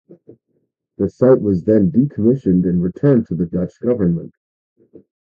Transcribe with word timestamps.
The 0.97 1.11
site 1.11 1.41
was 1.41 1.63
then 1.65 1.91
decommissioned 1.91 2.67
and 2.67 2.81
returned 2.81 3.27
to 3.27 3.35
the 3.35 3.45
Dutch 3.45 3.79
government. 3.81 4.33